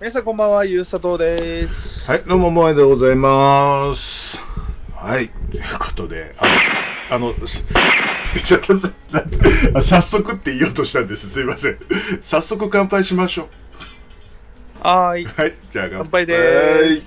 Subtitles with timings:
[0.00, 2.10] 皆さんこんばんは、ゆうさとうです。
[2.10, 4.02] はい、どうも、もえでございます。
[4.94, 6.46] はい、ということで、あ
[7.08, 7.64] の、あの、す
[8.44, 8.74] ちょっと、
[9.74, 11.30] あ 早速って言おうとしたんです。
[11.30, 11.78] すいません。
[12.22, 13.48] 早速乾杯しましょ
[14.82, 15.24] はーい。
[15.24, 15.28] う。
[15.34, 17.06] はい、じゃあ乾乾杯でーす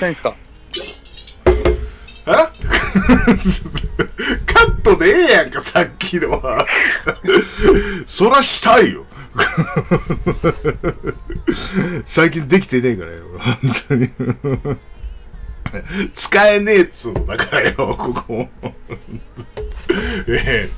[0.00, 0.36] 何ですか？
[2.28, 2.50] あ
[4.45, 6.66] カットでええやんか、さっきのは。
[8.06, 9.04] そらしたいよ。
[12.08, 13.56] 最近できてねえからよ、本
[13.88, 14.10] 当に。
[16.16, 18.48] 使えねえっつうのだからよ、ここ。
[20.28, 20.70] ええ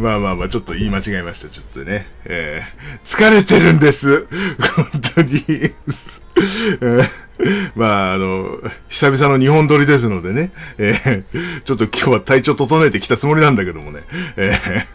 [0.00, 2.06] まあまあまあ、ちょっと言い間違えました、ちょっとね。
[2.24, 2.66] ええ
[3.08, 4.26] 疲れてるんです。
[4.60, 5.72] 本当に。
[7.76, 8.58] まあ、あの、
[8.88, 14.02] 久々の日本撮りですのでね、ええちょっと今日は体調整えてきたつもりなんだけどもね、
[14.36, 14.86] ええ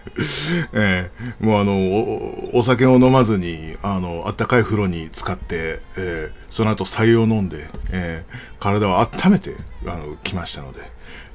[0.74, 9.56] ええもうあのお、お酒を飲まずに、あの、あったかい風呂に浸かって、ええその後、酒を飲んで、ええ体を温めて、
[9.86, 10.80] あの、来ましたので、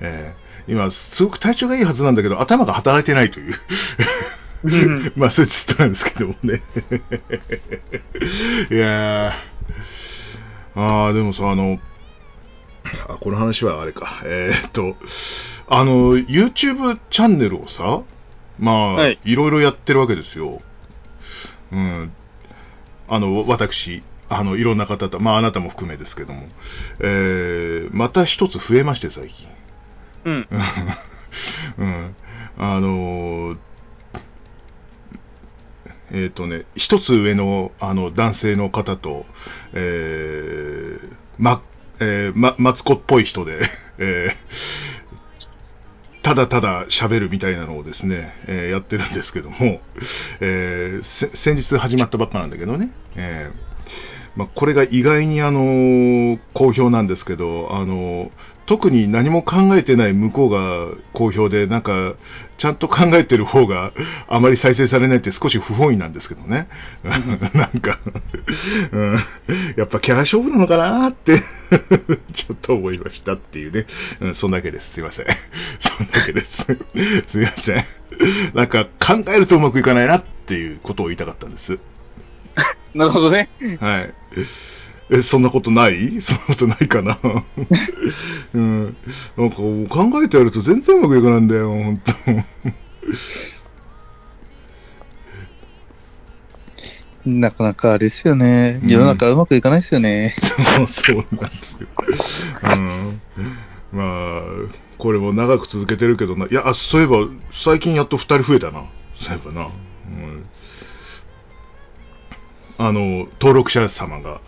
[0.00, 3.54] ええ今、すごく体調がいいはずなんだけど、頭が働いてないという。
[4.64, 6.62] うんまあ、そういう人なんですけどもね。
[8.70, 9.34] いや
[10.74, 11.78] あ、でもさ、あの、
[13.08, 14.96] あ、この話はあれか、えーっと、
[15.68, 18.02] あの、YouTube チャンネルをさ、
[18.58, 20.60] まあ、はいい、ろいろやってるわけですよ。
[21.72, 22.12] うん。
[23.08, 26.48] あの、私、あの、いろんな方と、まあ、あなたも含めですけども、
[27.00, 29.48] えー、また一つ増えまして、最近。
[30.24, 30.48] うん。
[31.78, 32.14] うん。
[32.58, 33.58] あのー
[36.12, 39.26] えっ、とね、一つ上のあの男性の方と、
[39.74, 41.62] えー、ま、
[42.00, 49.80] えー、ま、マツコっぽい人で、 えー、ただただ喋るみたいなのをですね、えーやってるんですけども、
[50.40, 58.30] えー先日始まったばっかなんだけどね、えーま、これが意外にあの好評なんですけど、あの
[58.68, 62.16] 特に何も考えてない向こうが好評で、なんか、
[62.58, 63.92] ちゃんと考えてる方が
[64.28, 66.68] あまり再生されないって少し不本意なんですけどね。
[67.02, 67.98] なんか、
[68.92, 69.14] うん、
[69.76, 71.42] やっぱキャラ勝負なのかなって、
[72.34, 73.86] ちょっと思いましたっていうね。
[74.20, 74.92] うん、そんだけです。
[74.92, 75.26] すいません。
[75.80, 76.66] そんだけです。
[77.30, 77.84] すいません。
[78.52, 81.78] なんか考えるとうまくいかないなっていうことを言いたかったんです。
[82.94, 83.48] なるほどね。
[83.80, 84.14] はい。
[85.10, 86.20] え、そんなことない？
[86.20, 87.18] そんなことないかな？
[88.54, 88.96] うん。
[89.36, 92.12] なんか、考えてやると全然うまくいかないんだよ、ほんと。
[97.26, 98.80] なかなかあれですよね。
[98.84, 100.34] 世の中うまくいかないですよね。
[100.38, 101.24] そうなんですよ。
[102.62, 103.20] うん。
[103.92, 104.42] まあ、
[104.98, 106.46] これも長く続けてるけどな。
[106.46, 107.18] いや、あそういえば、
[107.64, 108.84] 最近やっと2人増えたな。
[109.20, 109.62] そういえばな。
[109.66, 110.44] うん。
[112.78, 114.40] あの、登録者様が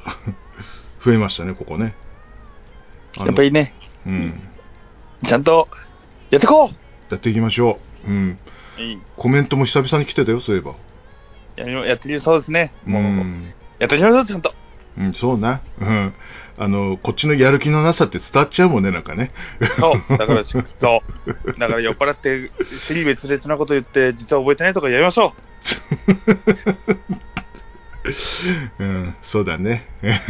[1.04, 1.94] 増えましたね、ここね。
[3.16, 3.74] やっぱりね、
[4.06, 4.40] うん。
[5.26, 5.68] ちゃんと
[6.30, 6.70] やってこ
[7.10, 8.10] やっていきましょう。
[8.10, 8.38] うん。
[8.78, 10.74] ういいコメントも久々に来てたよ、そういえば。
[11.56, 12.72] やりやってるそうですね。
[12.84, 13.52] もう、ん。
[13.78, 14.54] やってみましょう、ちゃんと。
[14.98, 15.62] うん、そうな。
[15.80, 16.14] うん。
[16.58, 19.32] あの、こっちのやる気のなさって伝わっちゃうもんね、なんかね。
[19.78, 20.18] そう。
[20.18, 20.64] だから、そう。
[21.58, 22.50] だから酔っ払って、
[22.86, 25.32] 尻別々なこと言って、実は覚えてないとかやりましょう
[28.84, 29.86] ん、そうだね。
[30.02, 30.20] え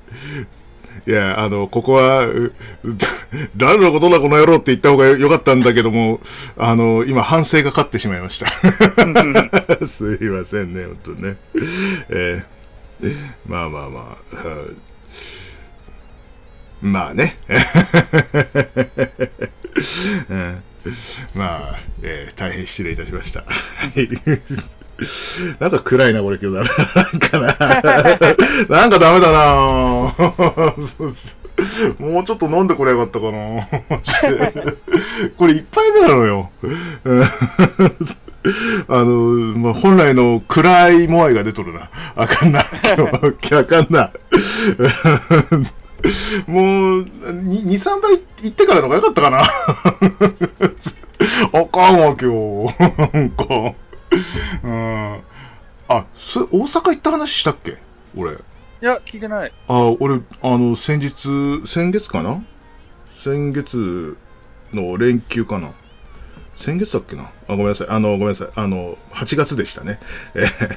[1.06, 2.52] いや、あの、ここは、う
[3.56, 6.20] 誰のことだこの野郎って言った方がよかったんだけども、
[6.58, 8.48] あの、今反省が勝ってしまいました。
[9.96, 11.36] すいませんね、本当ね。
[12.10, 12.60] えー
[13.46, 14.89] まあまあまあ、はい
[16.82, 17.36] まあね。
[21.34, 23.44] まあ、えー大変失礼いたしました。
[25.58, 26.70] なんか暗いな、これ今日だな。
[26.94, 27.46] なんかな。
[28.68, 30.14] なんかダメだな。
[31.98, 33.68] もうちょっと飲んでこれよかったかな。
[35.36, 36.50] これ一杯目なのよ。
[38.88, 39.14] あの、
[39.58, 41.90] まあ、本来の暗いモアイが出とるな。
[42.16, 42.60] あかんな。
[42.60, 44.10] あかんな。
[46.46, 49.40] もう、2、3杯行ってからのがよかったかな。
[51.52, 52.74] あかんわ、今日。
[53.12, 53.74] なんか。
[54.64, 55.20] うん。
[55.88, 57.78] あ、それ、大阪行った話したっけ？
[58.16, 58.32] 俺。
[58.32, 58.44] う。
[58.82, 59.52] いや、聞いてない。
[59.68, 61.12] あ、俺、あの、先日、
[61.68, 62.42] 先月かな？
[63.24, 64.16] 先月
[64.72, 65.72] の連休かな
[66.64, 67.24] 先月だっけな？
[67.48, 67.86] あ、ごめんなさい。
[67.90, 68.48] あの、ごめんなさい。
[68.54, 69.98] あの、8月でしたね。
[70.34, 70.76] えー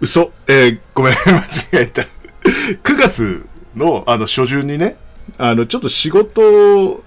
[0.00, 0.32] 嘘。
[0.48, 2.02] えーごめん、間違えた。
[2.02, 4.96] 9月の、あの、初旬にね、
[5.38, 7.04] あの、ちょっと仕事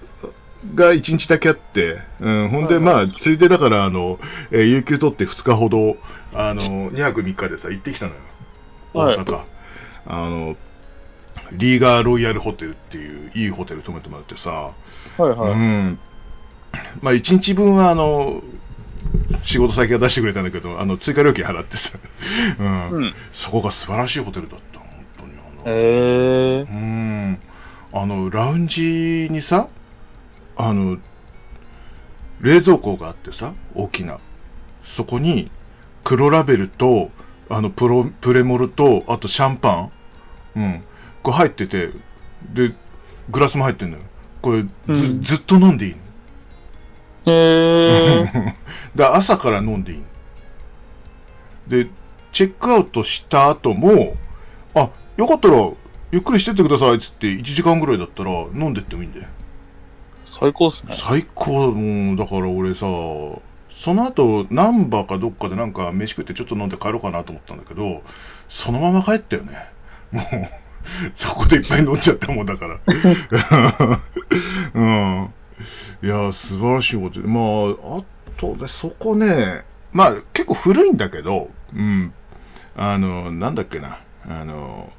[0.74, 4.18] が1日だけあって、うん、ほんで、まあ、ついでだから、あの、
[4.50, 5.96] えー有給取って2日ほど、
[6.32, 8.20] あの、2泊3日でさ、行ってきたのよ。
[8.92, 9.44] はい大阪。
[10.06, 10.56] あの、
[11.52, 15.52] リーガーロイヤルホテルっていう、いいホテル泊めてもらってさ、はいはい。
[15.52, 15.98] うん。
[17.02, 18.42] まあ、1日分は、あの、
[19.44, 21.90] 仕事先が出してくれたんだけど、あの、追加料金払ってさ、
[22.58, 22.90] うん。
[22.90, 24.80] うんそこが素晴らしいホテルだった、
[25.64, 26.74] へえう。
[26.74, 27.38] ん。
[27.92, 29.68] あの、ラウンジにさ、
[30.56, 30.98] あの、
[32.40, 34.18] 冷蔵庫があってさ、大きな。
[34.96, 35.50] そこに、
[36.02, 37.10] 黒ラベルと、
[37.48, 39.92] あの、プロ、プレモルと、あとシャンパン。
[40.56, 40.84] うん。
[41.22, 41.90] これ入ってて、
[42.52, 42.74] で、
[43.30, 44.04] グラスも入ってんのよ。
[44.42, 45.98] これ、ず,、うんずっと飲んでいいの。
[47.32, 48.54] へえ。
[49.00, 50.04] 朝から飲んでいいの。
[51.68, 51.88] で、
[52.32, 54.16] チェックアウトした後も、
[54.74, 55.70] あ、よかったら、
[56.12, 59.26] ゆっくりしてってくださいっつって、1時間ぐらいだったら飲んでってもいいんだよ。
[60.40, 60.98] 最高っすね。
[61.08, 62.80] 最高、もう、だから俺さ、
[63.84, 68.02] その後、ナンバーかどっかでなんか飯食ってちょっと飲んで帰ろうかなと思ったんだけど、
[68.48, 69.52] そのまま帰ったよね。
[70.10, 70.24] もう、
[71.16, 72.80] そこでいっぱい飲んじゃったもんだから。
[74.74, 75.34] うん。
[76.02, 77.28] いや、素晴らしいことで。
[77.28, 78.04] まあ、あ
[78.36, 82.12] とで、そこね、まあ、結構古いんだけど、うん。
[82.76, 84.92] あの、なんだっけな、あの、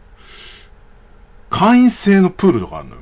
[1.57, 3.01] 会員制のプールとかあるのよ。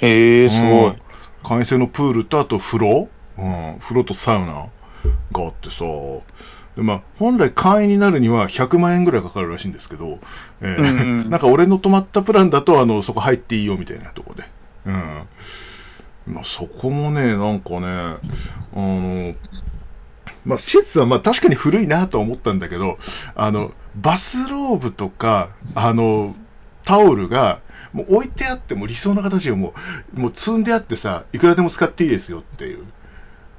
[0.00, 0.88] へえ、すごい。
[0.88, 1.06] うん
[1.46, 3.08] 会員制のプールとあと風呂、
[3.38, 4.70] うん、風呂とサウナが
[5.36, 5.84] あってさ、
[6.74, 10.18] でまあ、本来会員になるには100万円ぐらいかかるらしいんですけど、
[10.60, 14.44] えー なんか俺の泊まったプランだとあのそこ入っていいよみたいなとこで、
[14.86, 15.22] うん。
[16.26, 18.18] まあ、そこもね、なんかね、あ
[18.74, 19.34] の
[20.44, 22.98] まあ、施設はまあ確かに古いなとは思ったんだけど、
[23.36, 26.34] あのバスローブとかあの
[26.86, 27.60] タオルが
[27.92, 29.74] もう置いてあっても理想の形がも
[30.14, 32.86] うもう積んであってさ、いくらでも使っていいですよっていう。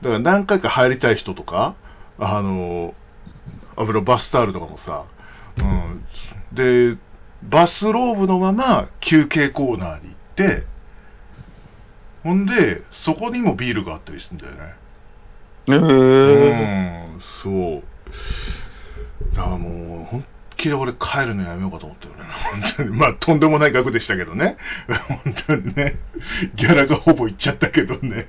[0.01, 1.75] だから何回か入りたい人とか、
[2.19, 2.93] あの、
[3.75, 5.05] 油バスタオルとかもさ、
[5.57, 6.05] うん。
[6.53, 6.97] で、
[7.43, 10.65] バスローブのまま休憩コーナーに行って、
[12.23, 14.59] ほんで、そこにもビールがあったりするんだよね。
[15.67, 17.09] へえ。
[17.13, 17.83] うん、そう。
[19.35, 20.25] だからもう、本
[20.57, 22.19] 気で俺帰るのやめようかと思ったよね。
[22.51, 22.89] 本当に。
[22.89, 24.57] まあ、とんでもない額でしたけどね。
[25.23, 25.95] 本当にね。
[26.55, 28.27] ギャラがほぼいっちゃったけどね。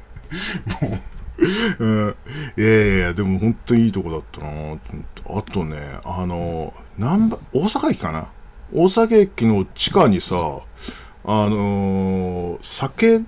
[0.81, 1.01] もう。
[1.79, 2.17] うん、
[2.57, 8.33] いやいやいや、でも本当にいいとこだったなあとね、あの、なんば、大阪駅かな
[8.73, 10.61] 大阪駅の地下にさ、
[11.25, 13.21] あのー酒、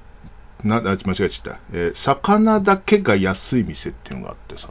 [0.64, 1.60] な、あ、間違えちゃった。
[1.72, 4.70] えー魚だけが安い店っていうのがあってさ。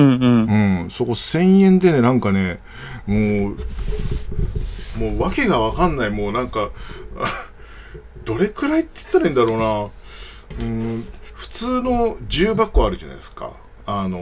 [0.00, 0.82] うんうん。
[0.82, 2.60] うん、そこ1000円でね、なんかね、
[3.06, 6.70] もう、もう訳がわかんない、もうなんか、
[7.18, 7.46] あ
[8.24, 10.64] どれくらいって言ったらいいんだろうな。
[10.64, 13.52] うん、普通の重箱あるじゃないですか。
[13.86, 14.18] あの、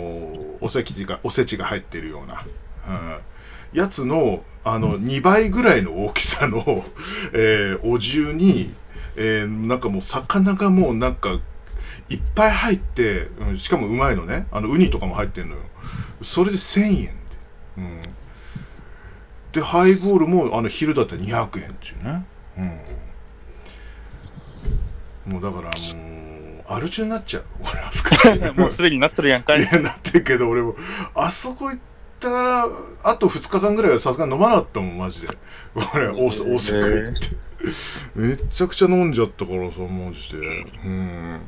[0.60, 2.44] おせちが、おせちが入ってるような。
[2.88, 3.18] うん
[3.74, 6.84] やつの、あの、2倍ぐらいの大きさの、
[7.34, 8.72] えーお重に、
[9.16, 11.38] えーなんかもう魚がもうなんか、
[12.08, 14.46] いっぱい入って、うんしかもうまいのね。
[14.50, 15.62] あの、ウニとかも入ってんのよ。
[16.22, 17.10] それで1000円で。
[17.78, 18.02] うん。
[19.52, 22.26] で、ハイボールも、あの、昼だったら200円っていうね。
[25.26, 25.32] うん。
[25.32, 27.44] もうだからもう、アル中になっちゃう。
[27.60, 28.10] 俺、あそこ
[28.60, 29.62] もうすでになっとるやんかい。
[29.62, 30.76] いや、なってるけど、俺も、
[31.14, 31.80] あそこ行っ
[32.20, 32.66] たら、
[33.02, 35.28] あと2日間ぐらいはさすがに飲まなかったもん、マジで。
[35.74, 37.48] 俺、大阪行って。
[38.14, 40.38] めっちゃくちゃ飲んじゃったからさ、マジで。
[40.84, 41.40] うん。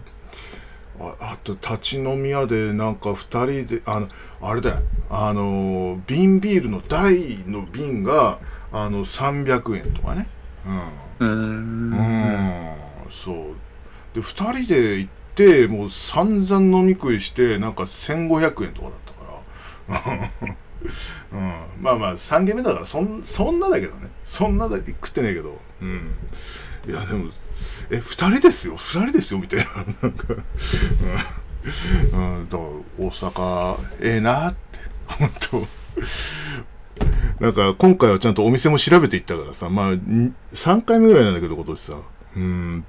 [0.99, 4.09] ああと、立ち飲み屋で、なんか2人で、あの、
[4.41, 8.41] あれだよ、あの、瓶ビールの大の瓶が、
[8.73, 10.29] あの、300円とかね。
[10.65, 11.11] うん。
[11.21, 12.77] うん、
[13.25, 13.57] そう。
[14.15, 19.21] で、2人で行って、もう散々飲み食いして、なんか1500円とかだったか
[19.95, 20.31] ら。
[21.33, 24.11] うん、 まあまあ、3軒目だからそん、そんなだけどね。
[24.25, 25.61] そんなだけ食ってねえけど。
[25.81, 26.15] うん。
[26.87, 27.31] いや、でも、
[27.91, 29.65] え、2人ですよ、2人ですよ、みたいな。
[30.03, 30.35] なんか、
[32.13, 32.39] うん。
[32.39, 32.65] うん、だか
[32.99, 34.59] ら、大阪、ええなって、
[35.07, 35.81] 本当。
[37.41, 41.95] なんか今回はちゃんとお店も調べていったからさ、まあ、3回目ぐらいなんだけど、今年さ、
[42.37, 42.85] うん、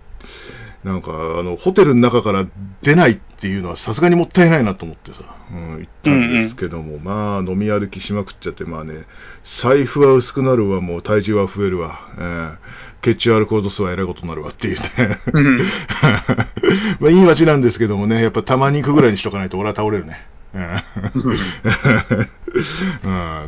[0.83, 2.47] なんかあのホテルの中から
[2.81, 5.19] 出ないっていうのはさすがにもったいないなと思ってさ、
[5.51, 9.05] うん、行ったんですけども、まあ飲み歩きしまくっちゃって、まあね、
[9.61, 12.55] 財布は薄くなるわ、もう体重は増えるわ、えー
[13.01, 15.19] 血中アルコール度数はえらいことになるわっていうね。
[15.33, 15.57] うん。
[16.99, 20.27] まあいい街なんですけどもね、やっぱたまに行くぐらいにしとかないと俺は倒れるね。
[20.53, 20.61] うん。
[20.63, 21.35] うん。
[21.35, 21.39] い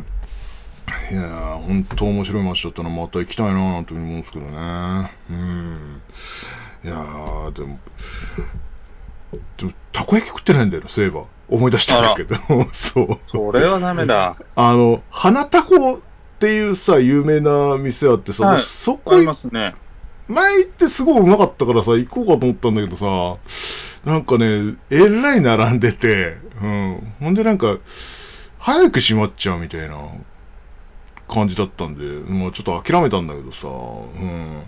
[1.10, 5.12] いやー、本当面白い街だったな、また行きたいなーなんて思うんですけどね。
[5.30, 6.02] うん。
[6.84, 7.78] いやー、でも、
[9.58, 11.24] でも、たこ焼き食ってないんだよな、そういえば。
[11.48, 12.36] 思い出したんだけど、
[12.94, 13.18] そう。
[13.30, 14.36] それはダメだ。
[14.56, 16.00] あの、花たこ
[16.36, 19.74] っていうさ、有名な店あってさ、はいそこありますね。
[20.26, 27.14] 前行ってすごいうまかったからさ、行こうかと思ったんだけどさ、なんかね、えらい並んでて、うん。
[27.20, 27.76] ほんでなんか、
[28.58, 29.96] 早く閉まっちゃうみたいな
[31.28, 34.64] 感じだったんで、もうちょっと諦めたんだけどさ、うん。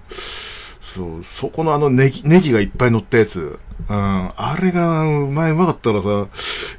[0.95, 3.59] そう、そこのあのネギ、ネギがいっぱい乗ったやつ、
[3.89, 4.33] うん。
[4.37, 6.29] あれが、うまいうまかったらさ、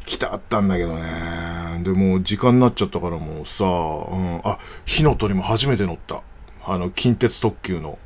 [0.05, 1.81] 来たかったんだけどね。
[1.83, 4.41] でも時間になっちゃったからもうさ、うん。
[4.43, 6.23] あ、火の鳥も初めて乗った。
[6.65, 7.99] あの、近鉄特急の。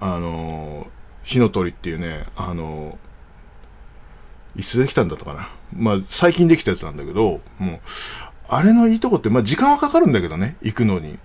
[0.00, 0.86] あの
[1.24, 2.98] 火の鳥っていうね、あの
[4.56, 5.50] いつできたんだったかな。
[5.72, 7.80] まあ、最近できたやつなんだけど、もう、
[8.48, 11.18] あれのいいとこって、まあ、時間はかかるんだけどね、行くのに。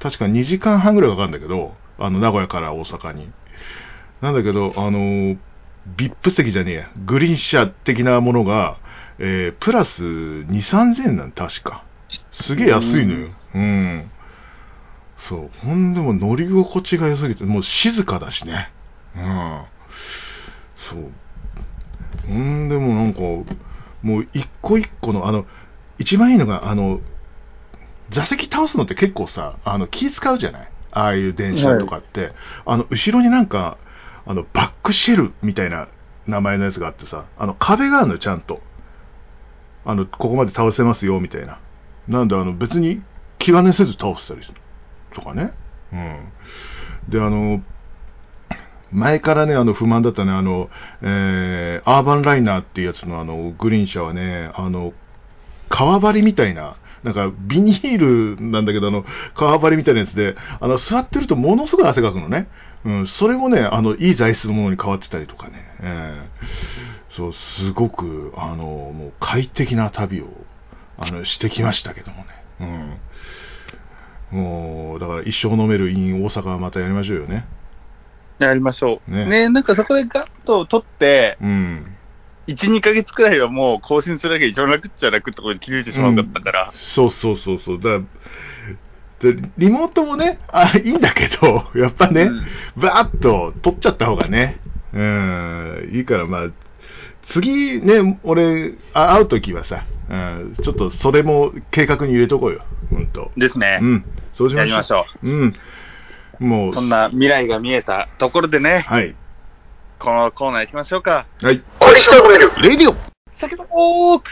[0.00, 3.30] 確か2時間半ぐらいかかるんだけど、あの、名古屋から大阪に。
[4.20, 5.36] なんだけど、あの、
[5.96, 8.76] VIP 席じゃねえや、グリーン車的なものが、
[9.18, 11.84] えープラス2、3000円なん確か。
[12.42, 13.28] すげえ安いのよ。
[13.54, 14.10] うん
[15.28, 15.50] そう。
[15.66, 18.70] ほんでも乗り心地が良すぎて、もう静かだしね。
[19.16, 19.62] うん。
[20.90, 21.10] そう。
[22.28, 23.20] ほんでもなんか、
[24.02, 25.46] もう一個一個の、あの、
[25.98, 27.00] 一番いいのが、あの、
[28.10, 30.68] 座席倒すのって結構さ、あの、気使うじゃない？
[30.90, 32.32] ああいう電車とかって。
[32.64, 33.76] あの、後ろになんか、
[34.26, 35.88] あの、バックシェルみたいな
[36.26, 38.62] 名前のやつがあってさ、あの、壁があるのよ、ちゃんと。
[39.84, 41.60] あの、ここまで倒せますよ、みたいな。
[42.08, 43.02] なんで、あの、別に
[43.38, 44.60] 気兼ねせず倒せたりする。
[45.14, 45.52] とかね。
[45.92, 46.32] うん。
[47.08, 47.62] で、あの、
[48.90, 50.70] 前からね、あの、不満だったね、あの、
[51.02, 54.94] えー、アーバンライナーっていうやつのあの、グリーン車はね、あの、
[55.68, 62.48] 革張りみたいな、なんか、ビニールなんだけど、あの、革張りみたいなやつで、あの、座ってるとものすごい汗かくのね。
[62.84, 65.52] うん、それもね、あの、いい材質のものに変わってたりとかね。
[65.80, 70.28] えーそう、すごく、あの、もう快適な旅を、
[70.98, 72.98] あの、してきましたけどもね。
[74.30, 74.38] うん。
[74.38, 77.44] もう、だから一生飲める in 大阪はまたやりましょうよね。
[78.38, 79.10] やりましょう。
[79.10, 81.97] ねねなんかそこでガッと取って、うん。
[82.48, 86.72] 1、2ヶ月くらいはもう更新するだけ一番楽っちゃ楽ってところに気づいてしまうんだったから。
[86.94, 87.80] そうそうそうそう。
[87.80, 88.00] だ
[89.20, 94.60] でリモートもね、あ、いいんだけど、 やっぱね、うんバーッと撮っちゃった方がね、
[94.92, 96.46] うん、いいから、まあ、
[97.30, 103.32] 次ね、俺、あ会うときはさ、うん、ちょっとそれも計画に入れとこうよ、ほんと。
[103.36, 103.80] ですね。
[103.82, 104.66] うん、そうしましょう。
[104.66, 105.28] やりましょう。
[105.28, 105.54] うん。
[106.38, 109.14] もう、そんな未来が見えたところでね、はい。
[109.98, 111.26] このコーナー行きましょうか。
[111.42, 111.56] はい。
[112.62, 112.94] レディオ
[113.40, 114.30] 酒トーク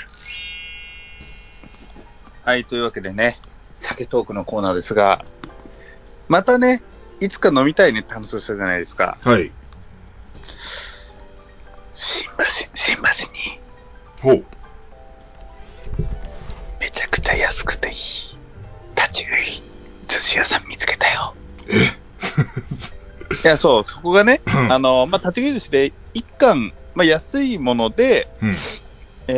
[2.44, 3.40] はい、というわけでね、
[3.80, 5.24] 酒トークのコーナーですが、
[6.28, 6.82] またね、
[7.18, 9.18] いつか飲みたいねって話をしたじゃないですか。
[9.22, 9.50] はい。
[11.94, 12.44] 新橋、
[12.74, 13.60] 新橋に
[14.22, 14.44] ほう。
[16.78, 17.94] めちゃくちゃ安くていい
[18.94, 19.62] 立ち食い
[20.08, 21.34] 寿司屋さん見つけたよ。
[21.68, 21.92] え？
[23.44, 28.56] いや、そう、そこがね、うんあの、まあ、立ち食い寿司で一貫、まあ、安いもので、うん。
[29.28, 29.32] え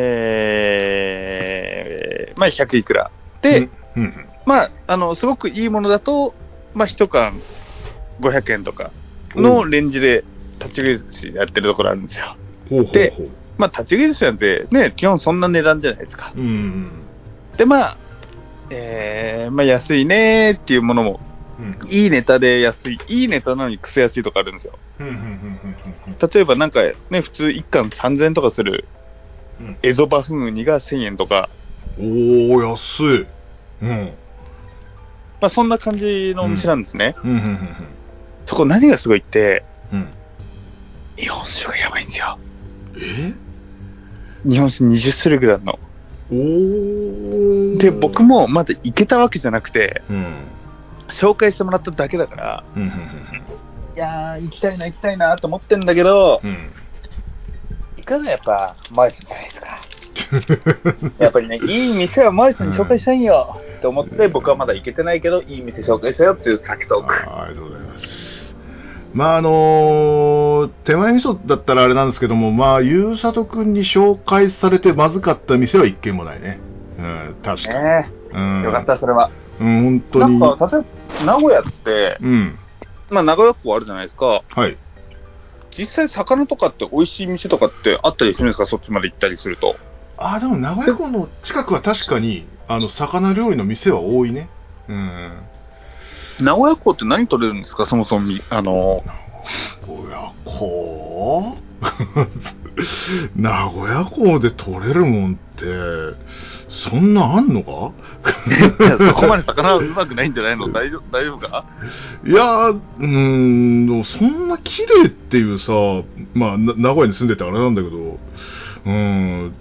[2.35, 3.11] ー、まあ、100いくら。
[3.43, 4.29] で、うん、うん。
[4.47, 6.35] まあ、あの、すごくいいものだと、
[6.75, 7.43] まあ、一缶
[8.21, 8.93] 500円とか
[9.35, 10.25] のレンジで
[10.61, 12.37] 立ち食い寿司やってるところあるんですよ。
[12.69, 13.29] ほうほうでほう。
[13.57, 16.33] まあ、立ち食い寿司なんてね、基本そんな値段じゃないですか。
[16.37, 16.91] うん。
[17.57, 17.97] で、まあ、
[18.71, 21.21] えー、まあ、安いねーっていうものも、
[21.59, 21.79] うん。
[21.91, 24.79] いいネタで安い、いいネタなのに癖安いとかあるんですよ。
[24.99, 28.89] 例えばなんかね、普通一貫3000円とかする
[29.61, 29.79] うん。
[29.83, 31.49] エゾバフンウニが1000円とか、
[31.99, 33.27] おー、安い。
[33.83, 34.13] うん。
[35.41, 37.15] まあ、そんな感じのお店なんですね。
[38.47, 40.09] そこ何がすごいって、うん。
[41.17, 42.39] 日本酒がやばいんですよ。
[42.97, 43.35] え？
[44.45, 45.79] 日本酒20種類ぐらいあるの。
[46.31, 47.79] おー。
[47.79, 48.23] で、僕。
[48.23, 50.35] もまだ行けたわけじゃなくて、うん。
[51.09, 52.83] 紹介してもらっただけだから、うん。
[52.83, 52.89] うん。
[52.89, 56.71] いやー、行きたいな、行きたいなと思ってんだけど、うん。
[57.97, 59.79] 行かないやっぱ、マイスじゃないですか。
[61.19, 67.31] やっぱりね、いい店はマイスに紹介したいんよ、と思って、僕はまだ行けてないけど、いい店紹介したよっていう酒トーク。
[67.31, 68.55] あありがとうございます。
[69.15, 76.61] まああの手前味噌だったらあれなんですけども、まあ、ゆうさとくんに紹介されてまずかった店は一軒もないね。
[76.99, 77.83] うん、確かに。
[77.83, 79.31] ねうん、よかった、それは。
[79.61, 80.39] うん、本当に。
[80.39, 80.83] なんか、例え
[81.21, 82.59] ば、名古屋って、うん。
[83.11, 84.43] まあ、名古屋港あるじゃないですか。
[84.49, 84.79] はい。
[85.77, 88.67] 実際、魚とかって美味しい店とかってあったりするんですか？
[88.67, 89.79] そっちまで行ったりすると。
[90.17, 94.49] ああ、でも名古屋港の近くは確かに、あの、魚料理の店は多いね。
[94.89, 95.41] うん。
[96.41, 97.87] 名古屋港って何取れるんですか？
[97.87, 99.05] そもそもみ、あの、
[99.87, 101.57] 親子
[103.37, 105.65] 名古屋港で取れるもんって、
[106.69, 107.93] そんなあんのか？
[109.09, 110.69] そこまで魚はうまくないんじゃないの？
[110.73, 111.65] 大丈夫、大丈夫か？
[112.27, 115.73] いやー、うーん、そんな綺麗っていうさ、
[116.35, 119.55] まあ、な名古屋に住んでてあれなんだけど、うーん、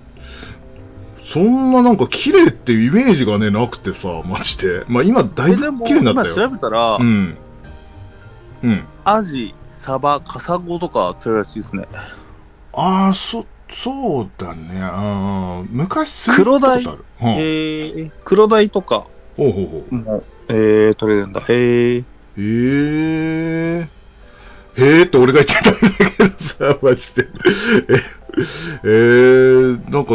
[1.33, 4.85] そんななんか綺麗っていうイメージがね、なくてさ、マジで。
[4.87, 6.49] まあ今、だいぶ綺麗になった今調よ。
[6.49, 7.37] べたら、うん。
[8.63, 8.83] うん。
[9.03, 11.87] アジ、サバ、カサゴとか釣れるらしいですね。
[12.77, 13.45] ああ、そ、
[13.83, 14.79] そうだね。
[14.79, 17.05] あー昔、黒鯛住んだことある。
[17.21, 19.95] うんえー、黒鯛とかほうほうほう。
[19.95, 21.41] も、えー、取れるんだ。
[21.41, 22.03] へー。
[22.03, 22.03] へ
[22.37, 23.89] え。
[24.77, 27.27] へえって俺が言ってたんだけどさ、マジで。
[27.89, 28.03] え、
[28.83, 30.13] えー、なんか、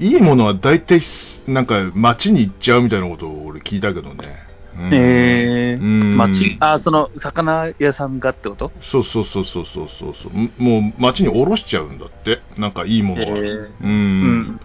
[0.00, 1.02] いいものは大体、
[1.46, 4.43] なんか街に行っちゃうみたいなことを俺聞いたけどね。
[4.78, 4.90] うん。
[4.94, 6.16] えー、うん。
[6.16, 8.72] 町、あ、その、魚屋さんがってこと？
[8.90, 10.14] そうそうそうそうそうそう。
[10.22, 10.32] そう。
[10.32, 12.40] んもう街に下ろしちゃうんだって。
[12.58, 13.28] なんかいいものは。
[13.28, 13.68] えー。
[13.82, 13.88] うん。
[13.88, 14.60] うん。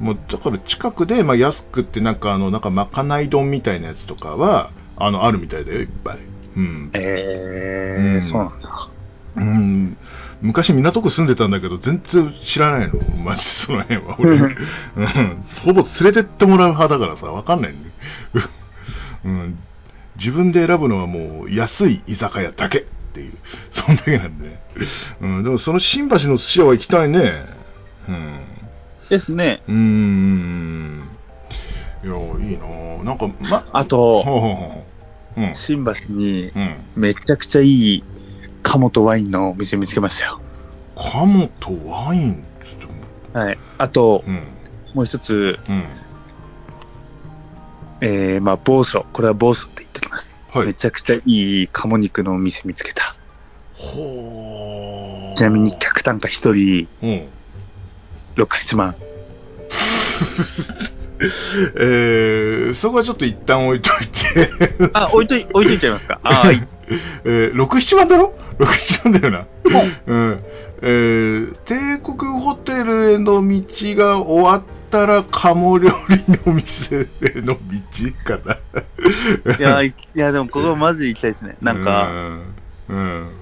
[0.00, 6.18] もうだから近くで、まあ、安くってなんかあのなんかまかない丼みたいなやつとかはあのあるみたいだよいっぱい、
[6.56, 6.90] うん。
[6.92, 8.22] えー、うん。
[8.22, 8.90] そうなんだ。
[9.36, 9.96] うん、
[10.40, 13.00] 昔港区住んでたんだけど全然知らないの。
[13.22, 14.16] マジでその辺は。
[14.18, 17.88] 俺、 うん、ほぼ連れてってもらう派だからさわかんないんだ
[18.40, 18.48] よ、
[19.26, 19.58] うん、
[20.16, 23.32] 自分で選ぶのはもう安い居酒屋だけっていう
[23.72, 24.60] そんだけなんでね、
[25.20, 27.46] うん、でもその新橋の寿司屋は行きたいね
[28.08, 28.40] うん
[29.08, 29.62] ですね。
[29.68, 31.08] うーん。
[32.02, 34.84] いや、いいなぁなんか、ま、あと、ほうほうほ
[35.36, 35.40] う。
[35.42, 35.54] うん。
[35.54, 36.76] 新橋にうん。
[36.96, 38.04] めちゃくちゃいい
[38.62, 40.40] 鴨とワインのお店見つけましたよ。
[40.96, 42.44] 鴨とワイン？
[43.32, 43.58] はい。
[43.78, 44.42] あと、うん。
[44.94, 45.84] もう一つ、うん。
[48.00, 49.06] えー、まあ、ボーソ。
[49.12, 50.36] これはボーソって言ってきます。
[50.52, 53.14] はいめちゃくちゃいい鴨肉のお店見つけた。
[53.74, 55.36] ほー。
[55.36, 57.28] ちなみに客単価一人うん。
[58.36, 58.94] 6、7万。
[61.18, 64.50] えー、そこはちょっと一旦置いといて。
[64.92, 66.20] あ、置いとい、置いといちゃいますか。
[66.22, 66.66] あ、 はい。
[67.24, 69.46] えー、6、7万だろ ?6、7万だよな。
[70.06, 70.40] うん。
[70.82, 77.58] えー、帝国ホテルへの道が終わったら、鴨料理の店への道
[78.24, 79.56] かな。
[79.58, 81.56] いや、いいや、でもここマジで行きたいですね。
[81.60, 82.54] なんか、うん、
[82.88, 83.32] うん。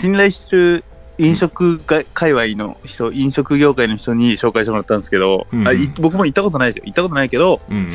[0.00, 0.84] 信頼してる
[1.18, 6.84] 飲食が界隈の人、飲食業界の人に紹介してもらったんですけど、うんあい僕も行ったことないですよ。
[6.86, 7.88] 行ったことないけど、うん。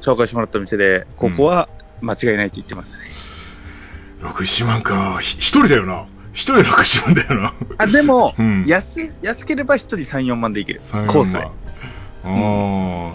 [0.00, 1.68] 紹介してもらった店で、ここは
[2.00, 3.04] 間違いないって言ってましたね。
[4.22, 5.18] 6、7万か。
[5.20, 6.06] ひ一人だよな。
[6.32, 7.54] 一人6、7万だよな。
[7.78, 10.82] あ、でも、うん安い安ければ一人3、4万でいける。
[10.90, 11.38] 3コースで。
[11.38, 11.50] あ
[12.24, 13.14] あ、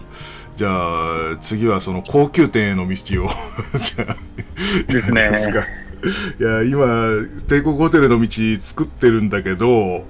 [0.58, 3.30] じゃあ、次はその高級店への道を。
[3.80, 5.54] じゃあですね
[6.40, 6.86] いや、今、
[7.48, 8.28] 帝国ホテルの道
[8.68, 10.06] 作ってるんだけど、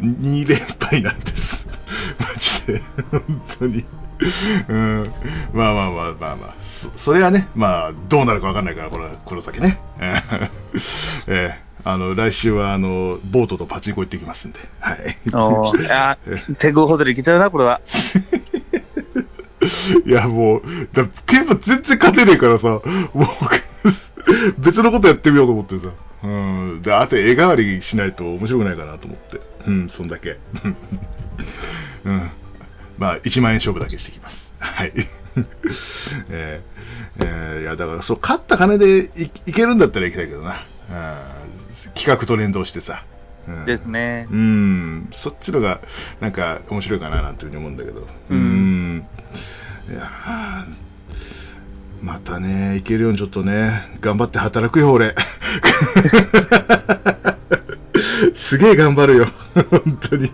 [0.00, 1.66] 2連敗なんです。
[2.18, 2.82] マジで。
[3.10, 3.84] 本当に。
[4.68, 5.12] うん。
[5.54, 6.54] まあまあまあまあまあ。
[6.98, 9.80] そそれはね、まあ、どうなるかわかんないから、この、この先ね。
[10.00, 10.22] え
[11.28, 14.58] えあの、来週は、あの、ボートとパチンコ行ってきますんで。
[14.80, 15.16] はい。
[15.32, 17.80] おーいやー、帝国ホテル行けちゃうな、これは。
[20.06, 20.62] いや、もう、
[20.92, 22.80] だ競馬全然勝てねえからさ、も
[23.24, 25.92] う、別のことやってみようと思ってさ。
[26.22, 26.82] うん。
[26.82, 29.40] で、あと絵代わりしないと面白くないかなと思って。
[29.66, 30.38] うん、そんだけ。
[32.04, 32.30] うん。
[32.98, 34.36] まあ、1万円勝負だけしてきます。
[34.58, 34.92] はい。
[36.30, 40.64] えーえーいや、だから、そう、勝った金でいいけるんだったら行きたいけどな。
[40.90, 41.16] うん。
[41.94, 43.04] 企画と連動してさ。
[43.48, 43.64] うん。
[43.64, 44.26] ですね。
[44.30, 44.36] う。
[44.36, 45.80] ん、そっちのが、
[46.20, 48.06] なんか、面白いかな、なんていうふうに思うんだけど。
[48.30, 48.96] うん。
[48.96, 48.98] ん。
[49.90, 50.90] いやー。
[52.02, 55.14] またね、いけるようにちょっとね、頑張って働くよ、俺。
[58.48, 59.28] すげえ頑張るよ、
[59.70, 60.32] 本当に。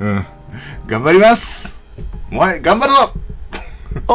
[0.00, 0.26] うん、
[0.86, 1.42] 頑張ります。
[2.30, 3.12] お前、頑張るぞ。
[4.06, 4.14] お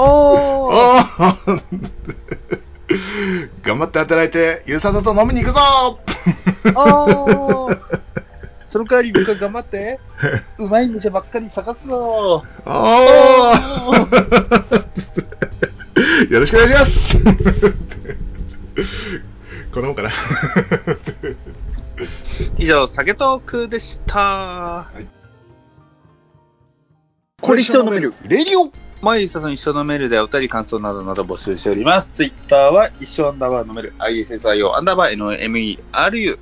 [0.68, 2.63] おーー
[3.64, 6.00] 頑張って働いて、ゆうさとと飲みに行くぞ。
[6.76, 7.80] おー。
[8.72, 10.00] その代わり僕は頑張って、
[10.58, 12.44] うまい店ばっかり探すぞ。
[12.66, 12.74] おー。
[16.30, 17.34] よろしくお願いします。
[19.74, 20.12] このもんかな。
[22.58, 24.88] 以上、酒トークでした。
[25.00, 25.06] い。
[27.42, 28.72] これ一生飲める、レディオ
[29.04, 32.10] 毎日さん一生飲めるでお便り感想などなど募集しております。
[32.14, 36.40] ツイッターは一生アンダーバー飲める、ISSIO アンダーバー NOMERU。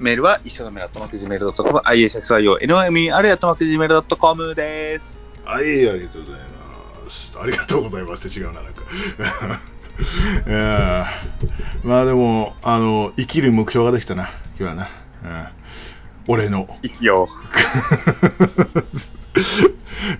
[0.00, 5.04] メールは一生飲める、アットマーク Gmail.com、ISSIO NOMERU トマーク Gmail.com です。
[5.44, 6.58] はい、ありがとうございます。
[7.10, 7.38] す。
[7.40, 8.82] ありがとうございますって違うな、なんか。
[10.46, 14.90] いやーまあでも、あの、生きる目標ができたな、今日はな。
[15.24, 15.46] うん、
[16.26, 16.68] 俺の。
[16.82, 17.28] いいよ。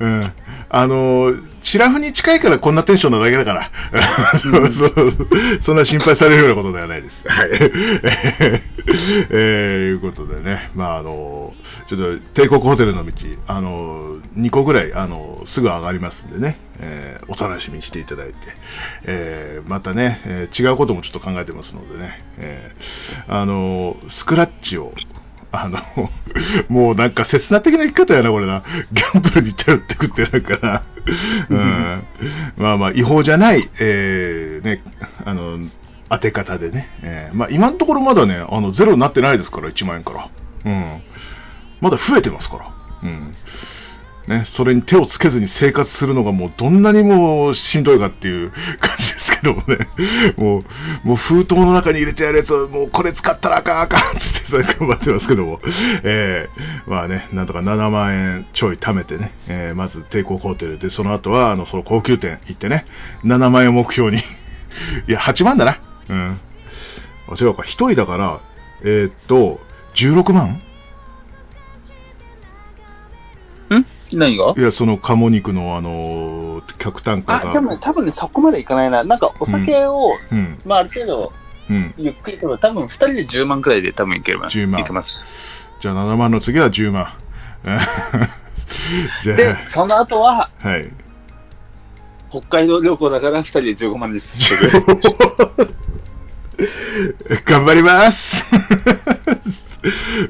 [0.00, 0.32] うん、
[0.70, 3.70] あの、シラフに近いからこんなテンションなだけだから。
[4.40, 5.28] そうそう
[5.64, 7.28] そんな心配されるようなことではないです。
[7.28, 7.48] はい。
[9.30, 9.36] えー、
[9.88, 11.54] いうことでね、まああの、
[11.88, 13.12] ちょっと帝国ホテルの道、
[13.46, 18.34] あの、2個ぐらい、あの、すぐ上がりますんでね、えーお楽しみにしていただいて、
[19.04, 24.92] えーまたね、えー違うこともちょっと考えてますのでね、えーあの、スクラッチを、
[25.50, 25.80] あの、
[26.68, 28.62] もうなんか切な的な生き方やな、これな。
[28.92, 30.82] ギャンブルに頼ってくってなんかな。
[31.48, 32.04] うん。
[32.56, 34.82] まあまあ、違法じゃない、えー、ね、
[35.24, 35.58] あの、
[36.10, 36.88] 当て方でね。
[37.02, 40.28] えーまあ今のところまだね、あの、ゼロになってないですから、1万円から。
[40.64, 41.00] うん。
[41.80, 42.64] まだ増えてますから。
[43.02, 43.34] うん。
[44.28, 49.88] ね、それに手をつけずに生活するのがもうどんなにもしんどいかっていう感じですけどもね。
[50.36, 55.60] もう、もう封筒の中に入れてやるやつをもうこれ使ったらあかんあかんって頑張ってますけども。
[56.04, 62.84] えー、まあね、なんとか7万円ちょい貯めてね、えーまず帝国ホテルで、その後はあの、その高級店行ってね、
[63.24, 64.18] 7万円を目標に。
[65.08, 65.78] いや、8万だな。
[66.10, 66.40] うん。
[67.30, 68.40] あ、違うか、1人だから、
[68.82, 69.58] えーっと、
[69.94, 70.60] 16万？
[74.16, 74.54] 何が？
[74.56, 77.52] いや、その鴨肉の、あのー客単価あ、が。
[77.52, 79.04] でもね、多分ね、そこまでいかないな。
[79.04, 80.60] なんか、お酒を、うん。
[80.64, 81.32] まあ、ある程度、
[81.70, 81.94] うん。
[81.96, 84.58] ゆっくりと多分、二人で10万くらいで多分いけます。
[84.58, 85.10] 10万いけます。
[85.80, 87.12] じゃあ7万の次は10万。
[89.24, 90.90] じゃで、その後は、あ、はい。
[92.30, 95.74] 北海道旅行だから二人で15万ずつしてくる。
[97.46, 98.44] 頑張ります。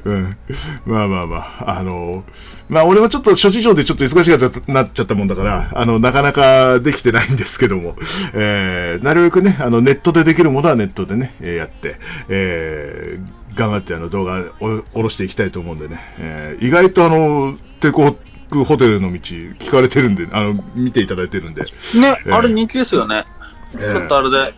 [0.05, 0.37] うん、
[0.85, 2.23] まあまあまあ、あの、
[2.67, 7.95] まあ俺はちょっと諸事情でちょっと忙しくなっちゃったもんだから、あの、なかなかできてないんですけども、
[8.33, 11.97] えー、なるべくね、あの、ネットでできるものはネットでね、えーやって、
[12.29, 21.69] えー、頑張ってあの動画を下ろしていきたいと思うんでね、えー、意外とあの、帝国ホテルの道聞かれてるんで、あの、見ていただいてるんで、ね、
[22.25, 23.25] ええあれ人気ですよね。
[23.73, 24.53] ええちょっとあれで、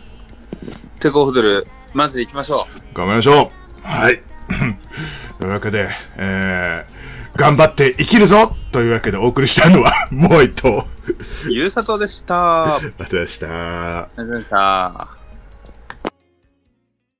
[1.00, 3.50] テコホテル、まず行きましょ頑張りましょ
[3.84, 3.86] う。
[3.86, 4.31] はい。
[5.38, 10.86] というわけで、えー、頑張って生きるぞというわけでお送りしたのは、 もう一頭。
[11.46, 11.50] う。
[11.50, 12.76] ゆうさとでした。
[12.76, 13.46] ありありがとうございました。
[13.46, 15.21] がとうございました。